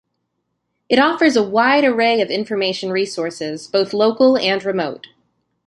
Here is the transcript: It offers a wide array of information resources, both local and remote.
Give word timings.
It 0.89 0.97
offers 0.97 1.35
a 1.35 1.43
wide 1.43 1.83
array 1.83 2.21
of 2.21 2.31
information 2.31 2.89
resources, 2.89 3.67
both 3.67 3.93
local 3.93 4.35
and 4.35 4.63
remote. 4.65 5.05